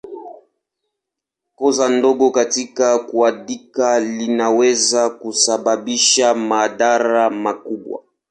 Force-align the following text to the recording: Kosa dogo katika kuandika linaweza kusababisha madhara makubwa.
Kosa 1.55 1.89
dogo 2.01 2.31
katika 2.31 2.99
kuandika 2.99 3.99
linaweza 3.99 5.09
kusababisha 5.09 6.33
madhara 6.33 7.29
makubwa. 7.29 8.01